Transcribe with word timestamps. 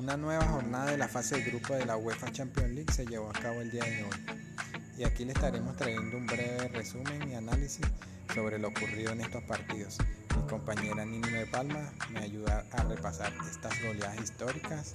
Una 0.00 0.16
nueva 0.16 0.46
jornada 0.46 0.92
de 0.92 0.96
la 0.96 1.08
fase 1.08 1.36
de 1.36 1.42
grupo 1.42 1.74
de 1.74 1.84
la 1.84 1.98
UEFA 1.98 2.32
Champions 2.32 2.70
League 2.70 2.90
se 2.90 3.04
llevó 3.04 3.28
a 3.28 3.34
cabo 3.34 3.60
el 3.60 3.70
día 3.70 3.84
de 3.84 4.02
hoy. 4.02 4.38
Y 4.96 5.04
aquí 5.04 5.26
le 5.26 5.32
estaremos 5.32 5.76
trayendo 5.76 6.16
un 6.16 6.26
breve 6.26 6.68
resumen 6.68 7.30
y 7.30 7.34
análisis 7.34 7.86
sobre 8.34 8.58
lo 8.58 8.68
ocurrido 8.68 9.12
en 9.12 9.20
estos 9.20 9.42
partidos. 9.42 9.98
Mi 10.34 10.48
compañera 10.48 11.04
Nini 11.04 11.28
de 11.28 11.44
Palma 11.44 11.92
me 12.14 12.20
ayuda 12.20 12.64
a 12.72 12.82
repasar 12.84 13.30
estas 13.50 13.74
goleadas 13.82 14.18
históricas 14.22 14.92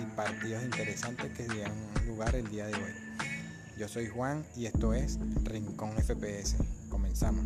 y 0.00 0.14
partidos 0.14 0.62
interesantes 0.62 1.36
que 1.36 1.48
dieron 1.48 1.74
lugar 2.06 2.36
el 2.36 2.48
día 2.48 2.66
de 2.66 2.74
hoy. 2.74 2.94
Yo 3.76 3.88
soy 3.88 4.06
Juan 4.06 4.46
y 4.54 4.66
esto 4.66 4.94
es 4.94 5.18
Rincón 5.42 5.96
FPS. 5.96 6.54
Comenzamos. 6.90 7.44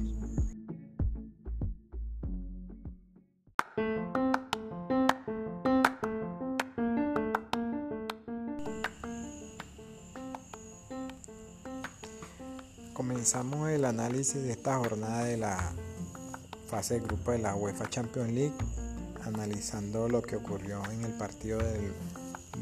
Análisis 14.19 14.43
de 14.43 14.51
esta 14.51 14.77
jornada 14.79 15.23
de 15.27 15.37
la 15.37 15.73
fase 16.69 16.95
de 16.95 17.07
grupo 17.07 17.31
de 17.31 17.39
la 17.39 17.55
UEFA 17.55 17.89
Champions 17.89 18.33
League, 18.33 18.55
analizando 19.23 20.09
lo 20.09 20.23
que 20.23 20.35
ocurrió 20.35 20.83
en 20.91 21.05
el 21.05 21.13
partido 21.13 21.59
del 21.59 21.93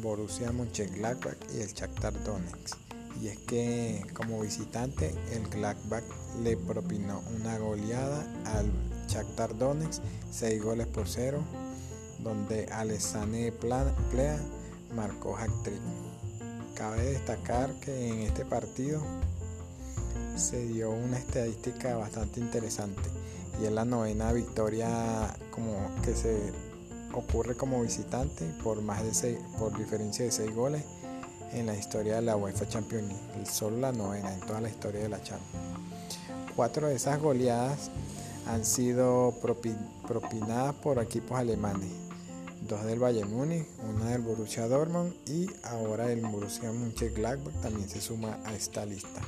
Borussia 0.02 0.52
Mönchengladbach 0.52 1.38
y 1.54 1.62
el 1.62 1.72
Shakhtar 1.72 2.12
Donetsk. 2.24 2.76
Y 3.22 3.28
es 3.28 3.38
que 3.38 4.04
como 4.12 4.42
visitante 4.42 5.14
el 5.32 5.48
Gladbach 5.48 6.04
le 6.42 6.58
propinó 6.58 7.22
una 7.34 7.56
goleada 7.56 8.26
al 8.44 8.70
Shakhtar 9.08 9.56
Donetsk, 9.56 10.02
6 10.32 10.62
goles 10.62 10.86
por 10.88 11.08
0, 11.08 11.42
donde 12.18 12.66
Alessane 12.66 13.50
Plea 13.50 14.38
marcó 14.94 15.38
hat-trick. 15.38 15.80
Cabe 16.74 17.02
destacar 17.12 17.72
que 17.80 18.08
en 18.08 18.20
este 18.20 18.44
partido 18.44 19.00
se 20.36 20.66
dio 20.66 20.90
una 20.90 21.18
estadística 21.18 21.96
bastante 21.96 22.40
interesante 22.40 23.02
y 23.60 23.64
es 23.64 23.72
la 23.72 23.84
novena 23.84 24.32
victoria 24.32 25.34
como 25.50 25.90
que 26.04 26.14
se 26.14 26.52
ocurre 27.14 27.56
como 27.56 27.82
visitante 27.82 28.44
por 28.62 28.82
más 28.82 29.02
de 29.02 29.14
seis, 29.14 29.38
por 29.58 29.76
diferencia 29.78 30.24
de 30.24 30.30
6 30.30 30.54
goles 30.54 30.84
en 31.52 31.66
la 31.66 31.74
historia 31.74 32.16
de 32.16 32.22
la 32.22 32.36
UEFA 32.36 32.68
Champions 32.68 33.08
League, 33.08 33.46
solo 33.50 33.78
la 33.78 33.92
novena 33.92 34.34
en 34.34 34.40
toda 34.40 34.60
la 34.60 34.68
historia 34.68 35.00
de 35.00 35.08
la 35.08 35.22
Champions. 35.22 35.64
Cuatro 36.54 36.88
de 36.88 36.96
esas 36.96 37.20
goleadas 37.20 37.90
han 38.46 38.64
sido 38.64 39.34
propinadas 39.40 40.74
por 40.74 40.98
equipos 40.98 41.38
alemanes, 41.38 41.90
dos 42.68 42.84
del 42.84 42.98
Bayern 42.98 43.32
Múnich, 43.32 43.66
una 43.88 44.10
del 44.10 44.20
Borussia 44.20 44.68
Dortmund 44.68 45.14
y 45.26 45.48
ahora 45.62 46.12
el 46.12 46.20
Borussia 46.20 46.70
Mönchengladbach 46.72 47.54
también 47.62 47.88
se 47.88 48.00
suma 48.00 48.38
a 48.44 48.54
esta 48.54 48.84
lista. 48.84 49.22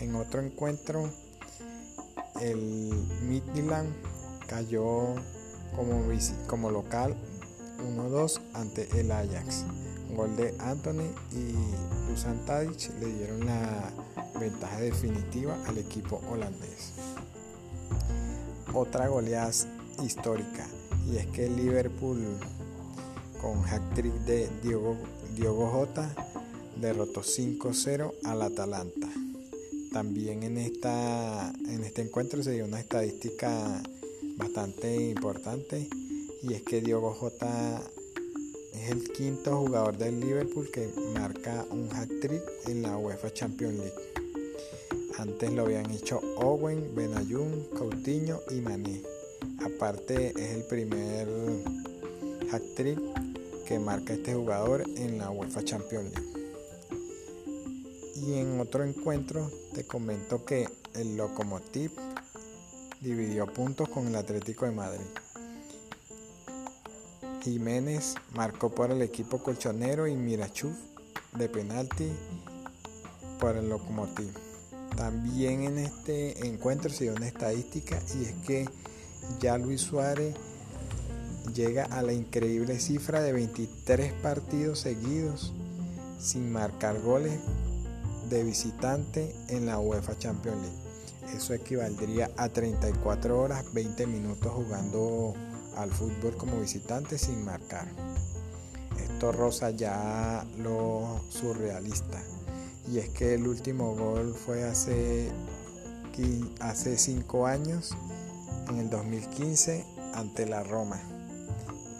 En 0.00 0.14
otro 0.14 0.40
encuentro, 0.40 1.10
el 2.40 2.90
Midland 3.28 3.92
cayó 4.48 5.14
como, 6.48 6.70
local 6.70 7.14
1-2 7.96 8.40
ante 8.54 8.88
el 8.98 9.12
Ajax. 9.12 9.64
Gol 10.16 10.36
de 10.36 10.54
Anthony 10.58 11.06
y 11.32 11.52
Dusan 12.10 12.44
Tadic 12.46 12.90
le 12.98 13.06
dieron 13.06 13.44
la 13.44 13.92
ventaja 14.40 14.80
definitiva 14.80 15.56
al 15.66 15.76
equipo 15.76 16.20
holandés. 16.30 16.94
Otra 18.72 19.06
goleada 19.08 19.52
histórica 20.02 20.66
y 21.06 21.18
es 21.18 21.26
que 21.26 21.48
Liverpool 21.48 22.38
con 23.40 23.64
hat-trick 23.66 24.14
de 24.24 24.48
Diogo, 24.62 24.96
Diogo 25.36 25.68
Jota 25.68 26.08
derrotó 26.80 27.20
5-0 27.20 28.12
al 28.24 28.42
Atalanta. 28.42 29.08
También 29.92 30.44
en, 30.44 30.56
esta, 30.56 31.52
en 31.66 31.82
este 31.82 32.02
encuentro 32.02 32.42
se 32.44 32.52
dio 32.52 32.64
una 32.64 32.78
estadística 32.78 33.82
bastante 34.36 34.94
importante 35.10 35.88
y 36.42 36.54
es 36.54 36.62
que 36.62 36.80
Diogo 36.80 37.12
Jota 37.12 37.82
es 38.72 38.90
el 38.90 39.10
quinto 39.10 39.56
jugador 39.56 39.98
del 39.98 40.20
Liverpool 40.20 40.70
que 40.70 40.88
marca 41.12 41.66
un 41.70 41.88
hat-trick 41.92 42.42
en 42.68 42.82
la 42.82 42.96
UEFA 42.96 43.32
Champions 43.32 43.78
League. 43.78 43.94
Antes 45.18 45.52
lo 45.52 45.62
habían 45.62 45.90
hecho 45.90 46.20
Owen, 46.36 46.94
Benayoun, 46.94 47.66
Coutinho 47.76 48.40
y 48.50 48.60
Mané. 48.60 49.02
Aparte 49.58 50.32
es 50.36 50.54
el 50.54 50.62
primer 50.62 51.28
hat-trick 52.52 52.98
que 53.66 53.78
marca 53.80 54.14
este 54.14 54.34
jugador 54.34 54.84
en 54.96 55.18
la 55.18 55.30
UEFA 55.30 55.64
Champions 55.64 56.14
League. 56.14 56.29
Y 58.22 58.34
en 58.34 58.60
otro 58.60 58.84
encuentro 58.84 59.50
te 59.72 59.84
comento 59.84 60.44
que 60.44 60.68
el 60.94 61.16
Lokomotiv 61.16 61.92
dividió 63.00 63.46
puntos 63.46 63.88
con 63.88 64.08
el 64.08 64.16
Atlético 64.16 64.66
de 64.66 64.72
Madrid. 64.72 65.06
Jiménez 67.42 68.16
marcó 68.34 68.74
por 68.74 68.90
el 68.90 69.00
equipo 69.00 69.38
colchonero 69.38 70.06
y 70.06 70.16
Mirachuf 70.16 70.76
de 71.32 71.48
penalti 71.48 72.12
por 73.38 73.56
el 73.56 73.70
Lokomotiv. 73.70 74.34
También 74.96 75.62
en 75.62 75.78
este 75.78 76.46
encuentro 76.46 76.90
se 76.90 77.04
dio 77.04 77.14
una 77.14 77.26
estadística 77.26 77.98
y 78.18 78.24
es 78.24 78.34
que 78.46 78.68
ya 79.40 79.56
Luis 79.56 79.80
Suárez 79.80 80.34
llega 81.54 81.84
a 81.84 82.02
la 82.02 82.12
increíble 82.12 82.78
cifra 82.80 83.22
de 83.22 83.32
23 83.32 84.12
partidos 84.14 84.80
seguidos 84.80 85.54
sin 86.18 86.52
marcar 86.52 87.00
goles 87.00 87.40
de 88.30 88.44
visitante 88.44 89.34
en 89.48 89.66
la 89.66 89.78
UEFA 89.78 90.16
Champions 90.16 90.62
League. 90.62 91.36
Eso 91.36 91.52
equivaldría 91.52 92.30
a 92.36 92.48
34 92.48 93.38
horas, 93.38 93.64
20 93.72 94.06
minutos 94.06 94.52
jugando 94.52 95.34
al 95.76 95.90
fútbol 95.90 96.36
como 96.36 96.60
visitante 96.60 97.18
sin 97.18 97.44
marcar. 97.44 97.88
Esto 98.98 99.32
roza 99.32 99.70
ya 99.70 100.46
lo 100.58 101.20
surrealista. 101.28 102.22
Y 102.90 102.98
es 102.98 103.10
que 103.10 103.34
el 103.34 103.46
último 103.46 103.94
gol 103.94 104.34
fue 104.34 104.64
hace, 104.64 105.30
hace 106.60 106.96
5 106.96 107.46
años, 107.46 107.96
en 108.68 108.78
el 108.78 108.90
2015, 108.90 109.84
ante 110.14 110.46
la 110.46 110.62
Roma. 110.62 111.00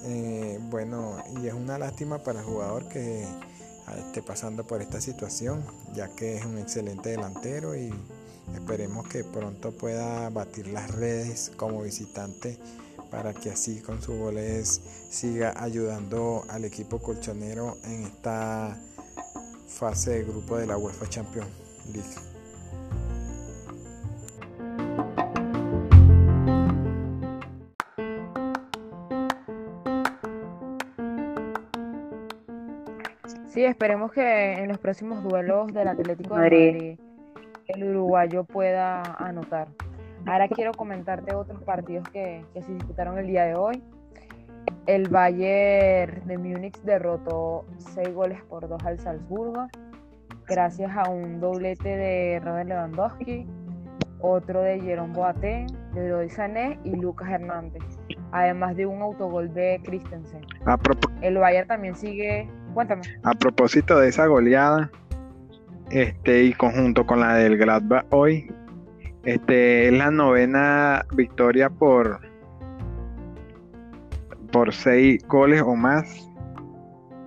Eh, 0.04 0.58
bueno, 0.70 1.16
y 1.42 1.46
es 1.46 1.54
una 1.54 1.76
lástima 1.78 2.19
para 2.19 2.40
el 2.40 2.46
jugador 2.46 2.88
que 2.88 3.26
esté 3.98 4.22
pasando 4.22 4.66
por 4.66 4.82
esta 4.82 5.00
situación, 5.00 5.64
ya 5.94 6.08
que 6.08 6.36
es 6.36 6.44
un 6.44 6.58
excelente 6.58 7.10
delantero 7.10 7.76
y 7.76 7.92
esperemos 8.54 9.08
que 9.08 9.24
pronto 9.24 9.72
pueda 9.72 10.28
batir 10.30 10.68
las 10.68 10.90
redes 10.90 11.52
como 11.56 11.82
visitante 11.82 12.58
para 13.10 13.34
que 13.34 13.50
así 13.50 13.80
con 13.80 14.00
sus 14.00 14.16
goles 14.16 14.80
siga 15.10 15.54
ayudando 15.56 16.44
al 16.48 16.64
equipo 16.64 16.98
colchonero 16.98 17.76
en 17.84 18.04
esta 18.04 18.76
fase 19.66 20.10
de 20.10 20.24
grupo 20.24 20.56
de 20.56 20.66
la 20.66 20.76
UEFA 20.76 21.08
Champions 21.08 21.48
League. 21.92 22.29
Sí, 33.60 33.66
esperemos 33.66 34.10
que 34.10 34.54
en 34.54 34.69
los 34.69 34.78
próximos 34.78 35.22
duelos 35.22 35.71
del 35.75 35.87
Atlético 35.87 36.34
de 36.34 36.41
Madrid 36.41 36.98
el 37.66 37.84
uruguayo 37.91 38.44
pueda 38.44 39.02
anotar. 39.19 39.69
Ahora 40.25 40.49
quiero 40.49 40.73
comentarte 40.73 41.34
otros 41.34 41.62
partidos 41.64 42.08
que, 42.08 42.43
se 42.55 42.73
disputaron 42.73 43.19
el 43.19 43.26
día 43.26 43.44
de 43.44 43.56
hoy. 43.56 43.82
El 44.87 45.11
Bayern 45.11 46.26
de 46.26 46.38
Múnich 46.38 46.81
derrotó 46.84 47.67
6 47.93 48.14
goles 48.14 48.43
por 48.44 48.67
2 48.67 48.82
al 48.82 48.99
Salzburgo, 48.99 49.69
gracias 50.46 50.96
a 50.96 51.11
un 51.11 51.38
doblete 51.38 51.99
de 51.99 52.40
Robert 52.43 52.67
Lewandowski, 52.67 53.46
otro 54.20 54.62
de 54.62 54.81
Jerome 54.81 55.12
Boateng, 55.12 55.67
de 55.93 56.00
Leroy 56.00 56.31
Sané 56.31 56.79
y 56.82 56.96
Lucas 56.96 57.29
Hernández, 57.29 57.82
además 58.32 58.75
de 58.76 58.87
un 58.87 59.02
autogol 59.02 59.52
de 59.52 59.82
Christensen. 59.84 60.46
El 61.20 61.37
Bayern 61.37 61.69
también 61.69 61.94
sigue 61.94 62.49
A 63.22 63.34
propósito 63.34 63.99
de 63.99 64.08
esa 64.08 64.26
goleada, 64.26 64.90
este, 65.90 66.44
y 66.44 66.52
conjunto 66.52 67.05
con 67.06 67.20
la 67.20 67.34
del 67.34 67.56
Gladbach 67.56 68.06
hoy, 68.11 68.52
este, 69.25 69.88
es 69.88 69.93
la 69.93 70.11
novena 70.11 71.05
victoria 71.14 71.69
por, 71.69 72.20
por 74.52 74.72
seis 74.72 75.26
goles 75.26 75.62
o 75.62 75.75
más 75.75 76.31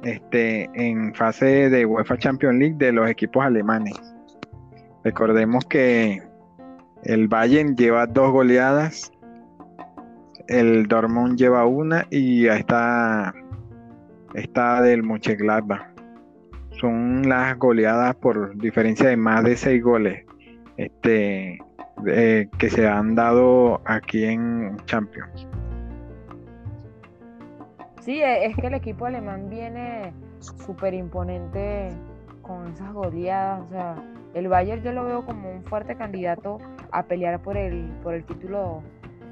este, 0.04 0.70
en 0.74 1.14
fase 1.14 1.70
de 1.70 1.86
UEFA 1.86 2.18
Champions 2.18 2.58
League 2.58 2.76
de 2.78 2.92
los 2.92 3.10
equipos 3.10 3.44
alemanes. 3.44 3.94
Recordemos 5.04 5.66
que 5.66 6.22
el 7.04 7.28
Bayern 7.28 7.76
lleva 7.76 8.08
dos 8.08 8.32
goleadas, 8.32 9.12
el 10.48 10.88
Dortmund 10.88 11.38
lleva 11.38 11.66
una 11.66 12.06
y 12.10 12.48
está 12.48 13.34
esta 14.34 14.82
del 14.82 15.04
Mönchengladbach. 15.04 15.88
Son 16.72 17.28
las 17.28 17.58
goleadas 17.58 18.16
por 18.16 18.58
diferencia 18.58 19.10
de 19.10 19.18
más 19.18 19.44
de 19.44 19.56
seis 19.56 19.84
goles 19.84 20.26
este, 20.78 21.60
que 22.58 22.70
se 22.70 22.88
han 22.88 23.16
dado 23.16 23.82
aquí 23.86 24.26
en 24.26 24.78
Champions. 24.86 25.48
Sí, 28.02 28.22
e, 28.22 28.46
es 28.46 28.56
que 28.58 28.68
el 28.68 28.74
equipo 28.74 29.06
alemán 29.06 29.50
viene 29.50 30.14
súper 30.40 30.94
imponente 30.94 31.90
con 32.42 32.68
esas 32.68 32.92
goleadas. 32.92 33.62
O 33.62 33.70
sea, 33.70 33.96
el 34.34 34.48
Bayern 34.48 34.84
yo 34.84 34.92
lo 34.92 35.06
veo 35.06 35.26
como 35.26 35.52
un 35.52 35.64
fuerte 35.64 35.96
candidato 35.96 36.58
a 36.92 37.04
pelear 37.04 37.42
por 37.42 37.56
el, 37.56 37.86
por 38.04 38.14
el 38.14 38.26
título 38.26 38.82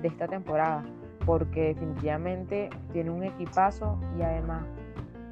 de 0.01 0.07
esta 0.07 0.27
temporada, 0.27 0.83
porque 1.26 1.74
definitivamente 1.74 2.70
tiene 2.94 3.10
un 3.10 3.24
equipazo 3.24 4.00
y 4.18 4.22
además 4.22 4.66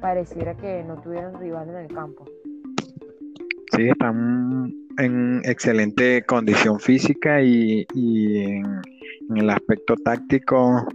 pareciera 0.00 0.56
que 0.56 0.82
no 0.84 1.00
tuvieron 1.00 1.38
rival 1.38 1.68
en 1.70 1.76
el 1.76 1.88
campo. 1.88 2.24
Sí, 3.72 3.88
están 3.88 4.74
en 4.98 5.40
excelente 5.44 6.22
condición 6.22 6.80
física 6.80 7.40
y, 7.42 7.86
en, 7.94 8.80
el 9.36 9.48
aspecto 9.48 9.94
táctico 9.94 10.86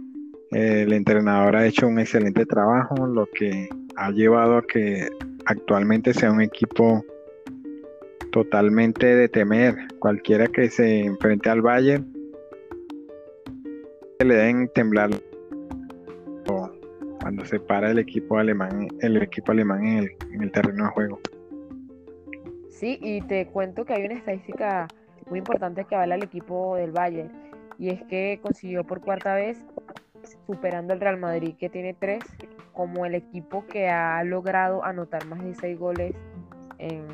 el 0.50 0.92
entrenador 0.92 1.56
ha 1.56 1.66
hecho 1.66 1.88
un 1.88 1.98
excelente 1.98 2.44
trabajo, 2.44 3.06
lo 3.06 3.26
que 3.26 3.68
ha 3.96 4.10
llevado 4.10 4.58
a 4.58 4.62
que 4.62 5.08
actualmente 5.46 6.12
sea 6.12 6.30
un 6.30 6.42
equipo 6.42 7.04
totalmente 8.30 9.06
de 9.16 9.28
temer. 9.28 9.74
Cualquiera 9.98 10.46
que 10.48 10.68
se 10.68 11.00
enfrente 11.00 11.48
al 11.48 11.62
Bayern 11.62 12.15
le 14.24 14.34
den 14.34 14.68
temblar 14.74 15.10
cuando 17.20 17.44
se 17.44 17.58
para 17.58 17.90
el 17.90 17.98
equipo 17.98 18.38
alemán, 18.38 18.86
el 19.00 19.20
equipo 19.20 19.50
alemán 19.50 19.84
en 19.84 19.98
el, 19.98 20.16
en 20.32 20.42
el 20.44 20.52
terreno 20.52 20.84
de 20.84 20.90
juego. 20.90 21.20
Sí, 22.70 22.98
y 23.02 23.20
te 23.22 23.46
cuento 23.48 23.84
que 23.84 23.94
hay 23.94 24.04
una 24.04 24.14
estadística 24.14 24.86
muy 25.28 25.40
importante 25.40 25.84
que 25.84 25.96
avala 25.96 26.14
al 26.14 26.22
equipo 26.22 26.76
del 26.76 26.92
Bayern, 26.92 27.32
y 27.78 27.88
es 27.88 28.00
que 28.04 28.38
consiguió 28.40 28.84
por 28.84 29.00
cuarta 29.00 29.34
vez, 29.34 29.58
superando 30.46 30.92
al 30.92 31.00
Real 31.00 31.18
Madrid, 31.18 31.56
que 31.58 31.68
tiene 31.68 31.94
tres, 31.94 32.22
como 32.72 33.06
el 33.06 33.16
equipo 33.16 33.66
que 33.66 33.88
ha 33.88 34.22
logrado 34.22 34.84
anotar 34.84 35.26
más 35.26 35.42
de 35.42 35.54
seis 35.56 35.76
goles 35.76 36.14
en 36.78 37.04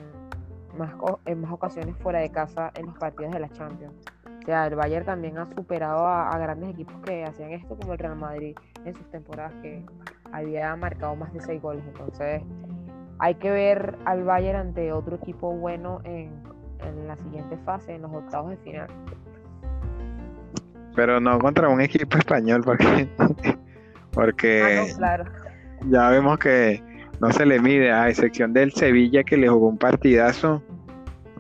más, 0.77 0.93
en 1.25 1.41
más 1.41 1.53
ocasiones 1.53 1.97
fuera 1.97 2.19
de 2.19 2.31
casa 2.31 2.71
en 2.75 2.87
los 2.87 2.99
partidos 2.99 3.33
de 3.33 3.41
la 3.41 3.49
Champions. 3.49 3.95
O 4.43 4.45
sea, 4.45 4.67
el 4.67 4.75
Bayern 4.75 5.07
también 5.07 5.39
ha 5.39 5.49
superado 5.55 6.07
a, 6.07 6.31
a, 6.31 6.39
grandes 6.39 6.71
equipos 6.71 6.97
que 7.05 7.25
hacían 7.25 7.53
esto, 7.53 7.77
como 7.77 7.93
el 7.93 7.99
Real 7.99 8.17
Madrid 8.17 8.57
en 8.85 8.95
sus 8.95 9.09
temporadas, 9.11 9.55
que 9.63 9.85
había 10.33 10.75
marcado 10.75 11.15
más 11.15 11.33
de 11.33 11.41
seis 11.41 11.63
goles. 11.63 11.85
Entonces, 11.87 12.43
hay 13.19 13.37
que 13.37 13.53
ver 13.53 13.97
al 14.05 14.25
Bayern 14.25 14.59
ante 14.59 14.93
otro 14.93 15.15
equipo 15.15 15.53
bueno 15.53 16.01
en, 16.03 16.33
la 17.07 17.17
siguiente 17.17 17.57
fase, 17.65 17.95
en 17.95 18.03
los 18.03 18.13
octavos 18.13 18.51
de 18.51 18.57
final. 18.59 18.89
Pero 20.97 21.21
no 21.21 21.39
contra 21.39 21.69
un 21.69 21.81
equipo 21.81 22.19
español, 22.19 22.63
porque, 22.65 23.09
porque 24.11 24.97
ah, 25.01 25.25
ya 25.89 26.11
vemos 26.11 26.37
que 26.39 26.83
no 27.21 27.31
se 27.31 27.47
le 27.47 27.61
mide, 27.61 27.93
a 27.93 28.09
excepción 28.09 28.53
del 28.53 28.73
Sevilla 28.73 29.23
que 29.23 29.37
le 29.37 29.47
jugó 29.47 29.69
un 29.69 29.79
partidazo, 29.79 30.61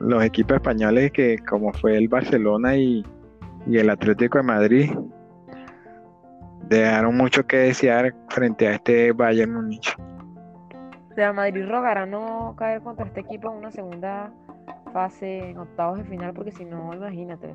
los 0.03 0.25
equipos 0.25 0.57
españoles 0.57 1.13
que 1.13 1.39
como 1.39 1.73
fue 1.73 1.97
el 1.97 2.09
Barcelona 2.09 2.77
y, 2.77 3.05
y 3.67 3.79
el 3.79 3.89
Atlético 3.89 4.39
de 4.39 4.45
Madrid, 4.45 4.91
dejaron 6.69 7.17
mucho 7.17 7.47
que 7.47 7.57
desear 7.59 8.15
frente 8.29 8.67
a 8.67 8.75
este 8.75 9.13
Bayern 9.13 9.53
Múnich. 9.53 9.97
Real 11.15 11.35
Madrid 11.35 11.67
rogará 11.69 12.07
no 12.07 12.55
caer 12.57 12.81
contra 12.81 13.07
este 13.07 13.21
equipo 13.21 13.51
en 13.51 13.59
una 13.59 13.71
segunda 13.71 14.33
fase, 14.93 15.51
en 15.51 15.59
octavos 15.59 15.99
de 15.99 16.05
final, 16.05 16.33
porque 16.33 16.51
si 16.51 16.65
no, 16.65 16.93
imagínate. 16.95 17.55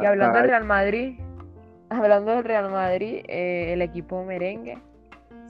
Y 0.00 0.06
hablando 0.06 0.38
del 0.38 0.48
Real 0.48 0.64
Madrid, 0.64 1.20
hablando 1.90 2.32
del 2.32 2.44
Real 2.44 2.70
Madrid, 2.70 3.22
eh, 3.28 3.72
el 3.72 3.82
equipo 3.82 4.24
merengue 4.24 4.78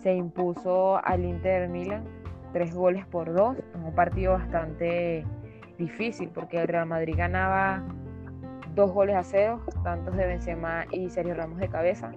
se 0.02 0.12
impuso 0.14 1.00
al 1.04 1.24
Inter 1.24 1.68
Milan 1.68 2.21
tres 2.52 2.74
goles 2.74 3.06
por 3.06 3.32
dos, 3.32 3.56
un 3.74 3.94
partido 3.94 4.32
bastante 4.32 5.24
difícil, 5.78 6.28
porque 6.28 6.60
el 6.60 6.68
Real 6.68 6.86
Madrid 6.86 7.14
ganaba 7.16 7.82
dos 8.74 8.92
goles 8.92 9.16
a 9.16 9.22
cero, 9.22 9.60
tantos 9.82 10.16
de 10.16 10.26
Benzema 10.26 10.86
y 10.90 11.10
Sergio 11.10 11.34
Ramos 11.34 11.58
de 11.58 11.68
cabeza, 11.68 12.12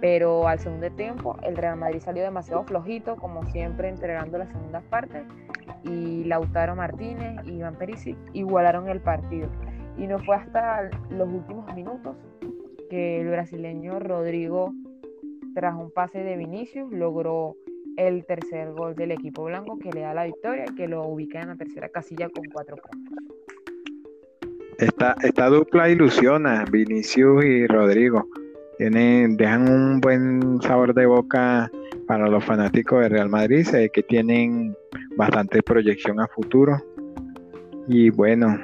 pero 0.00 0.48
al 0.48 0.58
segundo 0.58 0.90
tiempo 0.90 1.36
el 1.42 1.56
Real 1.56 1.76
Madrid 1.76 2.00
salió 2.00 2.22
demasiado 2.22 2.64
flojito, 2.64 3.16
como 3.16 3.44
siempre 3.50 3.88
entregando 3.88 4.38
las 4.38 4.48
segundas 4.48 4.82
partes, 4.84 5.22
y 5.84 6.24
Lautaro 6.24 6.74
Martínez 6.74 7.40
y 7.44 7.52
Iván 7.52 7.76
Perisic 7.76 8.16
igualaron 8.32 8.88
el 8.88 9.00
partido. 9.00 9.48
Y 9.96 10.06
no 10.06 10.18
fue 10.20 10.36
hasta 10.36 10.90
los 11.10 11.28
últimos 11.28 11.72
minutos 11.74 12.16
que 12.88 13.20
el 13.20 13.28
brasileño 13.28 13.98
Rodrigo, 14.00 14.72
tras 15.54 15.74
un 15.74 15.90
pase 15.90 16.22
de 16.24 16.36
Vinicius, 16.36 16.90
logró 16.92 17.56
el 17.96 18.24
tercer 18.26 18.72
gol 18.72 18.94
del 18.94 19.12
equipo 19.12 19.44
blanco 19.44 19.78
que 19.78 19.90
le 19.90 20.00
da 20.00 20.14
la 20.14 20.24
victoria 20.24 20.64
y 20.70 20.74
que 20.74 20.88
lo 20.88 21.04
ubica 21.06 21.40
en 21.40 21.48
la 21.48 21.56
tercera 21.56 21.88
casilla 21.88 22.28
con 22.28 22.44
cuatro 22.52 22.76
puntos. 22.76 23.18
Esta, 24.78 25.14
esta 25.22 25.48
dupla 25.48 25.88
ilusiona, 25.88 26.64
Vinicius 26.70 27.44
y 27.44 27.66
Rodrigo. 27.66 28.26
Tienen, 28.78 29.36
dejan 29.36 29.68
un 29.68 30.00
buen 30.00 30.60
sabor 30.62 30.94
de 30.94 31.06
boca 31.06 31.70
para 32.06 32.28
los 32.28 32.44
fanáticos 32.44 33.00
de 33.02 33.08
Real 33.10 33.28
Madrid. 33.28 33.64
Sé 33.64 33.90
que 33.90 34.02
tienen 34.02 34.74
bastante 35.16 35.62
proyección 35.62 36.20
a 36.20 36.26
futuro. 36.26 36.82
Y 37.86 38.10
bueno, 38.10 38.58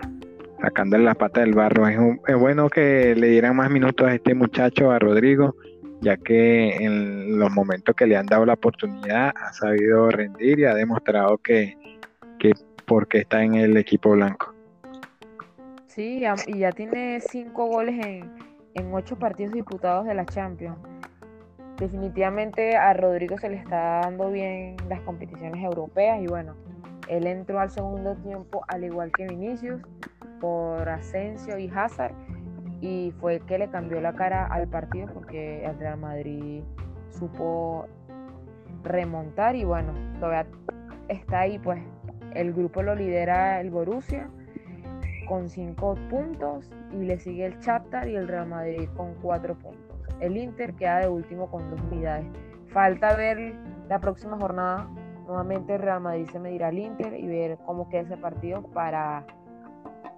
sacándole 0.61 1.05
la 1.05 1.15
pata 1.15 1.41
del 1.41 1.55
barro. 1.55 1.87
Es, 1.87 1.99
es 2.27 2.37
bueno 2.37 2.69
que 2.69 3.15
le 3.15 3.29
dieran 3.29 3.57
más 3.57 3.71
minutos 3.71 4.09
a 4.09 4.15
este 4.15 4.35
muchacho, 4.35 4.91
a 4.91 4.99
Rodrigo, 4.99 5.55
ya 6.01 6.17
que 6.17 6.77
en 6.77 7.39
los 7.39 7.51
momentos 7.51 7.95
que 7.95 8.07
le 8.07 8.17
han 8.17 8.27
dado 8.27 8.47
la 8.47 8.55
oportunidad 8.55 9.33
ha 9.37 9.53
sabido 9.53 10.11
rendir 10.11 10.61
y 10.61 10.65
ha 10.65 10.75
demostrado 10.75 11.39
que, 11.39 11.77
que 12.39 12.53
porque 12.87 13.19
está 13.19 13.43
en 13.43 13.55
el 13.55 13.77
equipo 13.77 14.13
blanco. 14.13 14.55
Sí, 15.87 16.23
y 16.47 16.59
ya 16.59 16.73
tiene 16.73 17.21
cinco 17.21 17.67
goles 17.67 18.07
en, 18.07 18.31
en 18.75 18.95
ocho 18.95 19.19
partidos 19.19 19.53
disputados 19.53 20.07
de 20.07 20.15
la 20.15 20.25
Champions. 20.25 20.79
Definitivamente 21.79 22.77
a 22.77 22.93
Rodrigo 22.93 23.39
se 23.39 23.49
le 23.49 23.57
está 23.57 24.01
dando 24.03 24.31
bien 24.31 24.77
las 24.89 25.01
competiciones 25.03 25.63
europeas 25.63 26.21
y 26.23 26.27
bueno, 26.27 26.55
él 27.09 27.27
entró 27.27 27.61
al 27.61 27.71
segundo 27.71 28.15
tiempo 28.17 28.65
al 28.69 28.85
igual 28.85 29.13
que 29.13 29.27
Vinicius 29.27 29.81
por 30.41 30.89
Asensio 30.89 31.59
y 31.59 31.71
Hazard 31.75 32.15
y 32.81 33.13
fue 33.21 33.41
que 33.41 33.59
le 33.59 33.69
cambió 33.69 34.01
la 34.01 34.13
cara 34.13 34.47
al 34.47 34.69
partido 34.69 35.09
porque 35.13 35.65
el 35.65 35.79
Real 35.79 35.99
Madrid 35.99 36.63
supo 37.11 37.87
remontar 38.83 39.57
y 39.57 39.65
bueno, 39.65 39.93
todavía 40.21 40.47
está 41.09 41.41
ahí 41.41 41.59
pues 41.59 41.81
el 42.35 42.53
grupo 42.53 42.83
lo 42.83 42.95
lidera 42.95 43.61
el 43.61 43.71
Borussia 43.71 44.29
con 45.27 45.49
5 45.49 45.95
puntos 46.11 46.71
y 46.93 47.05
le 47.05 47.19
sigue 47.19 47.47
el 47.47 47.59
Shakhtar 47.61 48.09
y 48.09 48.17
el 48.17 48.29
Real 48.29 48.49
Madrid 48.49 48.89
con 48.97 49.15
4 49.23 49.55
puntos. 49.55 49.99
El 50.21 50.37
Inter 50.37 50.75
queda 50.75 51.01
de 51.01 51.09
último 51.09 51.51
con 51.51 51.71
2 51.71 51.81
unidades. 51.93 52.27
Falta 52.69 53.15
ver 53.15 53.55
la 53.89 54.01
próxima 54.01 54.37
jornada. 54.39 54.89
Nuevamente 55.27 55.75
el 55.75 55.83
Real 55.83 56.01
Madrid 56.01 56.27
se 56.33 56.39
medirá 56.39 56.69
al 56.69 56.79
Inter 56.79 57.13
y 57.13 57.27
ver 57.27 57.59
cómo 57.67 57.89
queda 57.89 58.03
ese 58.03 58.17
partido 58.17 58.63
para, 58.63 59.27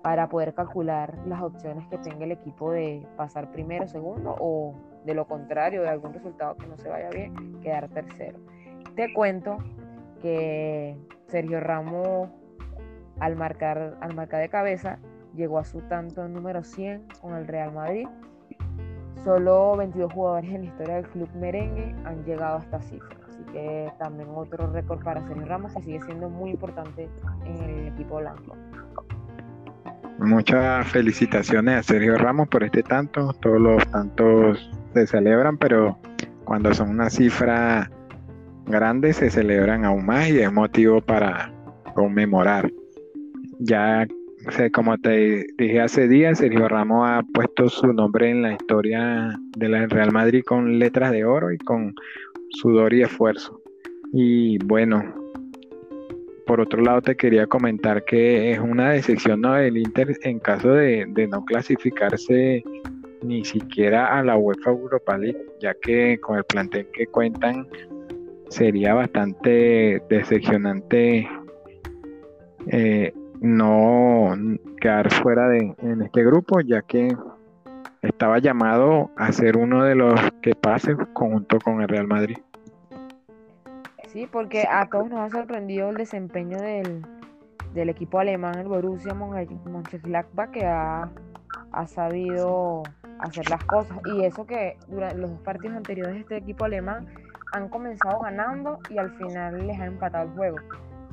para 0.02 0.28
poder 0.28 0.54
calcular 0.54 1.18
las 1.26 1.42
opciones 1.42 1.86
que 1.88 1.98
tenga 1.98 2.24
el 2.24 2.32
equipo 2.32 2.72
de 2.72 3.06
pasar 3.16 3.50
primero, 3.52 3.86
segundo 3.86 4.34
o 4.38 4.74
de 5.04 5.14
lo 5.14 5.26
contrario, 5.26 5.82
de 5.82 5.88
algún 5.88 6.12
resultado 6.12 6.56
que 6.56 6.66
no 6.66 6.76
se 6.78 6.88
vaya 6.88 7.10
bien, 7.10 7.60
quedar 7.60 7.88
tercero. 7.88 8.38
Te 8.94 9.12
cuento 9.12 9.58
que 10.22 10.96
Sergio 11.26 11.60
Ramos 11.60 12.28
al 13.18 13.36
marcar, 13.36 13.96
al 14.00 14.14
marcar 14.14 14.40
de 14.40 14.48
cabeza, 14.48 14.98
llegó 15.34 15.58
a 15.58 15.64
su 15.64 15.80
tanto 15.82 16.26
número 16.28 16.62
100 16.62 17.06
con 17.20 17.34
el 17.34 17.46
Real 17.46 17.72
Madrid. 17.72 18.08
Solo 19.24 19.76
22 19.76 20.12
jugadores 20.12 20.50
en 20.50 20.62
la 20.62 20.66
historia 20.68 20.94
del 20.94 21.08
club 21.08 21.28
merengue 21.34 21.94
han 22.04 22.24
llegado 22.24 22.56
a 22.56 22.60
esta 22.60 22.80
cifra. 22.80 23.18
Así 23.28 23.42
que 23.52 23.92
también 23.98 24.30
otro 24.34 24.66
récord 24.72 25.02
para 25.04 25.20
Sergio 25.26 25.44
Ramos 25.44 25.74
que 25.74 25.82
sigue 25.82 26.00
siendo 26.00 26.30
muy 26.30 26.50
importante 26.50 27.08
en 27.44 27.56
el 27.62 27.88
equipo 27.88 28.16
blanco. 28.16 28.56
Muchas 30.20 30.86
felicitaciones 30.88 31.76
a 31.76 31.82
Sergio 31.82 32.18
Ramos 32.18 32.46
por 32.48 32.62
este 32.62 32.82
tanto. 32.82 33.32
Todos 33.40 33.58
los 33.58 33.90
tantos 33.90 34.70
se 34.92 35.06
celebran, 35.06 35.56
pero 35.56 35.98
cuando 36.44 36.74
son 36.74 36.90
una 36.90 37.08
cifra 37.08 37.90
grande 38.66 39.14
se 39.14 39.30
celebran 39.30 39.86
aún 39.86 40.04
más 40.04 40.28
y 40.28 40.40
es 40.40 40.52
motivo 40.52 41.00
para 41.00 41.50
conmemorar. 41.94 42.70
Ya 43.60 44.06
como 44.72 44.98
te 44.98 45.46
dije 45.56 45.80
hace 45.80 46.06
días, 46.06 46.38
Sergio 46.38 46.68
Ramos 46.68 47.08
ha 47.08 47.22
puesto 47.32 47.70
su 47.70 47.92
nombre 47.92 48.30
en 48.30 48.42
la 48.42 48.52
historia 48.52 49.38
de 49.56 49.68
la 49.68 49.86
Real 49.86 50.12
Madrid 50.12 50.42
con 50.46 50.78
letras 50.78 51.12
de 51.12 51.24
oro 51.24 51.50
y 51.50 51.58
con 51.58 51.94
sudor 52.50 52.92
y 52.92 53.02
esfuerzo. 53.02 53.60
Y 54.12 54.58
bueno, 54.64 55.14
por 56.50 56.60
otro 56.60 56.82
lado 56.82 57.00
te 57.00 57.16
quería 57.16 57.46
comentar 57.46 58.04
que 58.04 58.50
es 58.50 58.58
una 58.58 58.90
decepción 58.90 59.40
¿no? 59.40 59.54
del 59.54 59.76
Inter 59.76 60.18
en 60.22 60.40
caso 60.40 60.72
de, 60.72 61.06
no 61.30 61.44
clasificarse 61.44 62.64
ni 63.22 63.44
siquiera 63.44 64.18
a 64.18 64.24
la 64.24 64.36
UEFA 64.36 64.70
Europa 64.70 65.16
League, 65.16 65.38
ya 65.60 65.74
que 65.80 66.18
con 66.18 66.38
el 66.38 66.42
plantel 66.42 66.88
que 66.92 67.06
cuentan 67.06 67.68
sería 68.48 68.94
bastante 68.94 70.02
decepcionante 70.08 71.28
eh, 72.66 73.12
no 73.40 74.34
quedar 74.80 75.08
fuera 75.22 75.48
de 75.50 75.72
en 75.78 76.02
este 76.02 76.24
grupo, 76.24 76.60
ya 76.62 76.82
que 76.82 77.16
estaba 78.02 78.40
llamado 78.40 79.12
a 79.16 79.30
ser 79.30 79.56
uno 79.56 79.84
de 79.84 79.94
los 79.94 80.18
que 80.42 80.56
pase 80.56 80.96
junto 81.14 81.60
con 81.60 81.80
el 81.80 81.86
Real 81.86 82.08
Madrid. 82.08 82.38
Sí, 84.12 84.26
porque 84.26 84.66
a 84.68 84.88
todos 84.88 85.08
nos 85.08 85.20
ha 85.20 85.30
sorprendido 85.30 85.90
el 85.90 85.96
desempeño 85.96 86.58
del, 86.58 87.88
equipo 87.88 88.18
alemán, 88.18 88.58
el 88.58 88.66
Borussia 88.66 89.14
Mönchengladbach, 89.14 90.50
que 90.50 90.66
ha, 90.66 91.08
ha 91.70 91.86
sabido 91.86 92.82
hacer 93.20 93.48
las 93.48 93.64
cosas. 93.64 93.96
Y 94.06 94.24
eso 94.24 94.44
que 94.46 94.76
durante 94.88 95.16
los 95.16 95.30
dos 95.30 95.40
partidos 95.42 95.76
anteriores 95.76 96.16
este 96.16 96.38
equipo 96.38 96.64
alemán 96.64 97.06
han 97.52 97.68
comenzado 97.68 98.18
ganando 98.18 98.80
y 98.88 98.98
al 98.98 99.10
final 99.16 99.64
les 99.66 99.78
ha 99.78 99.86
empatado 99.86 100.24
el 100.24 100.34
juego. 100.34 100.56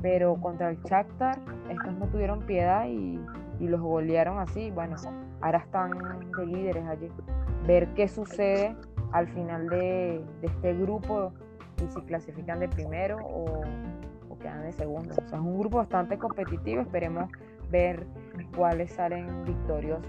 Pero 0.01 0.35
contra 0.35 0.71
el 0.71 0.81
Shakhtar 0.81 1.39
estos 1.69 1.93
no 1.93 2.07
tuvieron 2.07 2.45
piedad 2.47 2.85
y, 2.87 3.19
los 3.59 3.81
golearon 3.81 4.39
así. 4.39 4.71
Bueno, 4.71 4.95
ahora 5.41 5.59
están 5.59 5.91
de 6.37 6.45
líderes 6.45 6.85
allí. 6.87 7.09
Ver 7.67 7.87
qué 7.95 8.07
sucede 8.07 8.75
al 9.11 9.27
final 9.29 9.67
de, 9.69 10.23
este 10.41 10.73
grupo 10.75 11.33
y 11.83 11.91
si 11.91 12.01
clasifican 12.01 12.59
de 12.59 12.69
primero 12.69 13.17
o, 13.23 13.61
quedan 14.39 14.63
de 14.63 14.73
segundo. 14.73 15.11
O 15.11 15.13
sea, 15.13 15.25
es 15.25 15.43
un 15.43 15.59
grupo 15.59 15.77
bastante 15.77 16.17
competitivo. 16.17 16.81
Esperemos 16.81 17.31
ver 17.71 18.05
cuáles 18.55 18.91
salen 18.91 19.45
victoriosos. 19.45 20.05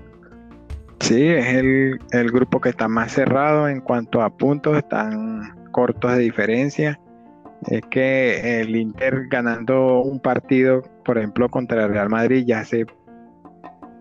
Sí, 1.00 1.28
es 1.28 1.46
el, 1.46 1.98
el, 2.10 2.30
grupo 2.30 2.60
que 2.60 2.68
está 2.68 2.88
más 2.88 3.12
cerrado 3.12 3.68
en 3.68 3.80
cuanto 3.80 4.20
a 4.20 4.36
puntos, 4.36 4.76
están 4.76 5.70
cortos 5.70 6.12
de 6.12 6.18
diferencia. 6.18 7.00
Es 7.66 7.82
que 7.90 8.60
el 8.60 8.76
Inter 8.76 9.28
ganando 9.28 10.02
un 10.02 10.20
partido, 10.20 10.82
por 11.04 11.18
ejemplo, 11.18 11.48
contra 11.48 11.84
el 11.84 11.90
Real 11.90 12.08
Madrid, 12.08 12.44
ya 12.46 12.64
se, 12.64 12.84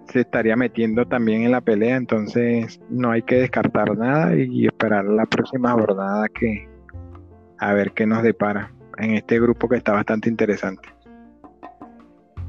se 0.09 0.21
estaría 0.21 0.55
metiendo 0.55 1.05
también 1.05 1.43
en 1.43 1.51
la 1.51 1.61
pelea, 1.61 1.95
entonces 1.95 2.79
no 2.89 3.11
hay 3.11 3.21
que 3.21 3.35
descartar 3.35 3.97
nada 3.97 4.35
y 4.35 4.65
esperar 4.65 5.05
la 5.05 5.25
próxima 5.25 5.71
jornada 5.71 6.27
que 6.29 6.67
a 7.59 7.73
ver 7.73 7.91
qué 7.91 8.05
nos 8.05 8.23
depara 8.23 8.71
en 8.97 9.11
este 9.11 9.39
grupo 9.39 9.67
que 9.69 9.77
está 9.77 9.93
bastante 9.93 10.29
interesante. 10.29 10.89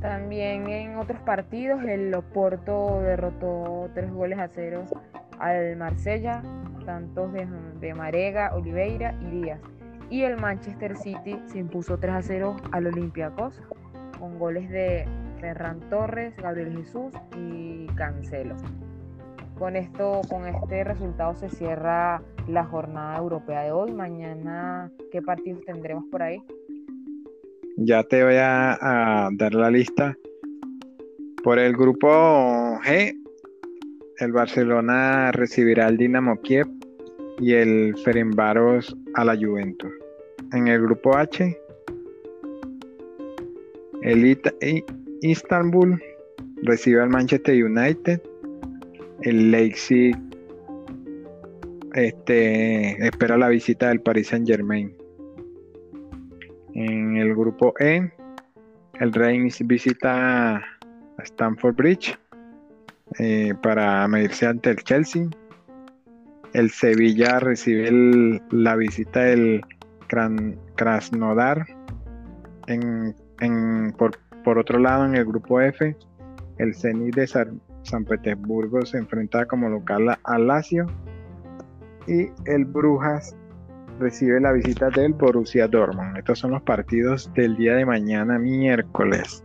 También 0.00 0.68
en 0.68 0.96
otros 0.96 1.20
partidos 1.22 1.82
el 1.84 2.14
Oporto 2.14 3.00
derrotó 3.00 3.90
tres 3.94 4.10
goles 4.12 4.38
a 4.38 4.48
cero 4.48 4.84
al 5.40 5.76
Marsella, 5.76 6.42
tantos 6.84 7.32
de, 7.32 7.94
Marega, 7.94 8.54
Oliveira 8.54 9.14
y 9.20 9.42
Díaz. 9.42 9.60
Y 10.10 10.22
el 10.22 10.36
Manchester 10.38 10.96
City 10.96 11.38
se 11.46 11.58
impuso 11.58 11.98
3 11.98 12.14
a 12.14 12.22
0 12.22 12.56
al 12.72 12.86
Olympiacos 12.86 13.60
con 14.18 14.38
goles 14.38 14.70
de 14.70 15.06
Ferran 15.38 15.80
Torres, 15.90 16.34
Gabriel 16.36 16.78
Jesús 16.78 17.12
y 17.36 17.86
Cancelo. 17.88 18.56
Con 19.58 19.74
esto, 19.74 20.20
con 20.28 20.46
este 20.46 20.84
resultado 20.84 21.34
se 21.34 21.48
cierra 21.48 22.22
la 22.46 22.64
jornada 22.64 23.18
europea 23.18 23.62
de 23.62 23.72
hoy. 23.72 23.92
Mañana, 23.92 24.92
¿qué 25.10 25.20
partidos 25.20 25.64
tendremos 25.64 26.04
por 26.12 26.22
ahí? 26.22 26.40
Ya 27.76 28.04
te 28.04 28.22
voy 28.22 28.36
a, 28.36 29.28
dar 29.32 29.54
la 29.54 29.70
lista. 29.70 30.16
Por 31.42 31.58
el 31.58 31.76
grupo 31.76 32.08
G, 32.84 33.16
el 34.18 34.32
Barcelona 34.32 35.32
recibirá 35.32 35.86
al 35.86 35.96
Dinamo 35.96 36.40
Kiev 36.40 36.68
y 37.40 37.54
el 37.54 37.96
Ferenbaros 38.04 38.96
a 39.14 39.24
la 39.24 39.36
Juventus. 39.36 39.90
En 40.52 40.68
el 40.68 40.82
grupo 40.82 41.16
H, 41.16 41.56
el 44.02 44.40
Istanbul 45.22 46.00
recibe 46.62 47.02
al 47.02 47.08
Manchester 47.08 47.64
United. 47.64 48.20
El 49.22 49.50
Leipzig 49.50 50.16
este, 51.94 53.04
espera 53.06 53.36
la 53.36 53.48
visita 53.48 53.88
del 53.88 54.00
Paris 54.00 54.28
Saint 54.28 54.46
Germain. 54.46 54.94
En 56.74 57.16
el 57.16 57.34
grupo 57.34 57.74
E, 57.80 58.12
el 59.00 59.12
Reims 59.12 59.66
visita 59.66 60.56
a 60.56 60.62
Stamford 61.24 61.74
Bridge 61.74 62.16
eh, 63.18 63.54
para 63.62 64.06
medirse 64.06 64.46
ante 64.46 64.70
el 64.70 64.76
Chelsea. 64.76 65.28
El 66.52 66.70
Sevilla 66.70 67.40
recibe 67.40 68.40
la 68.50 68.76
visita 68.76 69.22
del 69.22 69.62
Krasnodar. 70.76 71.66
por, 74.44 74.58
otro 74.58 74.78
lado, 74.78 75.04
en 75.04 75.16
el 75.16 75.24
grupo 75.24 75.60
F, 75.60 75.96
el 76.58 76.74
Zenit 76.74 77.14
de 77.14 77.26
San 77.82 78.04
Petersburgo 78.04 78.84
se 78.84 78.98
enfrenta 78.98 79.46
como 79.46 79.68
local 79.68 80.18
al 80.24 80.46
Lazio 80.46 80.86
y 82.06 82.30
el 82.46 82.64
Brujas 82.64 83.36
recibe 83.98 84.40
la 84.40 84.52
visita 84.52 84.90
del 84.90 85.12
Borussia 85.12 85.68
Dortmund. 85.68 86.16
Estos 86.16 86.38
son 86.38 86.52
los 86.52 86.62
partidos 86.62 87.30
del 87.34 87.56
día 87.56 87.74
de 87.74 87.84
mañana, 87.84 88.38
miércoles. 88.38 89.42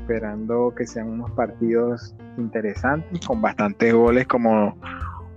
Esperando 0.00 0.74
que 0.76 0.86
sean 0.86 1.08
unos 1.08 1.30
partidos 1.32 2.14
interesantes, 2.38 3.26
con 3.26 3.40
bastantes 3.40 3.92
goles 3.92 4.26
como 4.26 4.76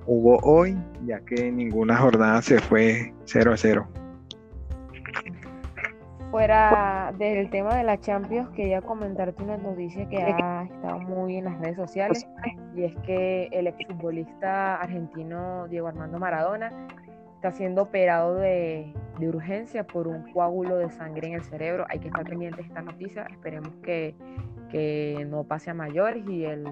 hubo 0.05 0.39
hoy, 0.43 0.77
ya 1.05 1.19
que 1.21 1.51
ninguna 1.51 1.97
jornada 1.97 2.41
se 2.41 2.59
fue 2.59 3.13
0 3.25 3.53
a 3.53 3.57
0. 3.57 3.87
Fuera 6.31 7.11
del 7.17 7.49
tema 7.49 7.75
de 7.75 7.83
la 7.83 7.99
Champions, 7.99 8.49
quería 8.51 8.81
comentarte 8.81 9.41
una 9.41 9.57
noticia 9.57 10.07
que 10.07 10.17
ha 10.17 10.63
estado 10.63 10.99
muy 10.99 11.37
en 11.37 11.45
las 11.45 11.59
redes 11.59 11.75
sociales, 11.75 12.27
y 12.75 12.83
es 12.83 12.95
que 12.97 13.49
el 13.51 13.65
exfutbolista 13.65 14.75
argentino 14.75 15.67
Diego 15.69 15.87
Armando 15.87 16.19
Maradona 16.19 16.71
está 17.33 17.51
siendo 17.51 17.83
operado 17.83 18.35
de, 18.35 18.93
urgencia 19.21 19.87
por 19.87 20.07
un 20.07 20.31
coágulo 20.31 20.77
de 20.77 20.91
sangre 20.91 21.29
en 21.29 21.33
el 21.33 21.41
cerebro. 21.41 21.85
Hay 21.89 21.99
que 21.99 22.09
estar 22.09 22.23
pendiente 22.23 22.57
de 22.57 22.67
esta 22.67 22.81
noticia. 22.81 23.25
Esperemos 23.31 23.73
que, 23.81 24.15
no 25.27 25.43
pase 25.45 25.71
a 25.71 25.73
mayores 25.73 26.23
y 26.27 26.45
el 26.45 26.65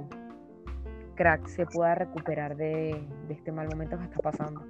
crack 1.15 1.47
se 1.47 1.65
pueda 1.65 1.95
recuperar 1.95 2.55
de, 2.57 3.07
este 3.29 3.51
mal 3.51 3.67
momento 3.69 3.97
que 3.97 4.03
está 4.03 4.19
pasando. 4.19 4.63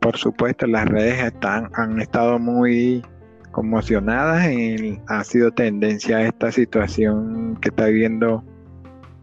Por 0.00 0.16
supuesto, 0.16 0.66
las 0.66 0.86
redes 0.86 1.22
están, 1.22 1.70
han 1.74 2.00
estado 2.00 2.38
muy 2.38 3.02
conmocionadas 3.52 4.50
y 4.50 5.00
ha 5.06 5.24
sido 5.24 5.50
tendencia 5.50 6.22
esta 6.22 6.52
situación 6.52 7.56
que 7.60 7.70
está 7.70 7.86
viviendo 7.86 8.44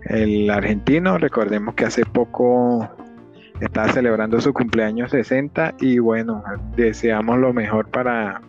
el 0.05 0.49
argentino. 0.49 1.17
Recordemos 1.17 1.75
que 1.75 1.85
hace 1.85 2.05
poco 2.05 2.89
está 3.61 3.87
celebrando 3.89 4.39
su 4.41 4.53
cumpleaños 4.53 5.11
60 5.11 5.75
y 5.79 5.99
bueno, 5.99 6.43
deseamos 6.75 7.39
lo 7.39 7.53
mejor 7.53 7.89
para, 7.89 8.41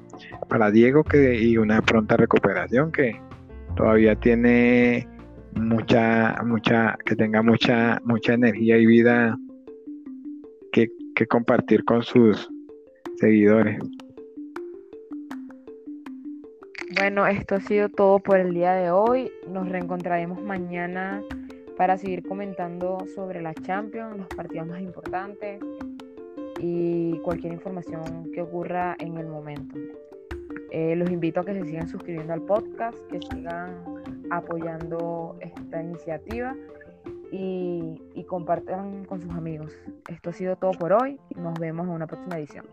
para 0.48 0.70
Diego 0.70 1.04
que, 1.04 1.40
y 1.40 1.56
una 1.56 1.80
pronta 1.82 2.16
recuperación 2.16 2.90
que 2.90 3.20
todavía 3.76 4.16
tiene 4.16 5.06
mucha, 5.54 6.36
mucha, 6.44 6.96
que 7.04 7.16
tenga 7.16 7.42
mucha, 7.42 8.00
mucha 8.04 8.34
energía 8.34 8.78
y 8.78 8.86
vida 8.86 9.38
que, 10.72 10.88
que 11.14 11.26
compartir 11.26 11.84
con 11.84 12.02
sus 12.02 12.48
seguidores. 13.16 13.78
Bueno, 16.98 17.26
esto 17.26 17.56
ha 17.56 17.60
sido 17.60 17.90
todo 17.90 18.18
por 18.20 18.38
el 18.38 18.54
día 18.54 18.72
de 18.72 18.90
hoy. 18.90 19.30
Nos 19.48 19.68
reencontraremos 19.68 20.40
mañana 20.42 21.22
para 21.76 21.98
seguir 21.98 22.26
comentando 22.26 23.04
sobre 23.14 23.42
la 23.42 23.52
Champions, 23.52 24.16
los 24.16 24.28
partidos 24.28 24.66
más 24.66 24.80
importantes 24.80 25.60
y 26.58 27.18
cualquier 27.18 27.52
información 27.52 28.30
que 28.32 28.40
ocurra 28.40 28.96
en 28.98 29.18
el 29.18 29.26
momento. 29.26 29.76
Eh, 30.70 30.96
los 30.96 31.10
invito 31.10 31.40
a 31.40 31.44
que 31.44 31.52
se 31.52 31.64
sigan 31.66 31.86
suscribiendo 31.86 32.32
al 32.32 32.40
podcast, 32.42 32.98
que 33.10 33.20
sigan 33.30 33.76
apoyando 34.30 35.36
esta 35.40 35.82
iniciativa 35.82 36.56
y, 37.30 38.00
y 38.14 38.24
compartan 38.24 39.04
con 39.04 39.20
sus 39.20 39.32
amigos. 39.32 39.70
Esto 40.08 40.30
ha 40.30 40.32
sido 40.32 40.56
todo 40.56 40.70
por 40.70 40.94
hoy. 40.94 41.20
Nos 41.36 41.58
vemos 41.58 41.86
en 41.88 41.92
una 41.92 42.06
próxima 42.06 42.38
edición. 42.38 42.64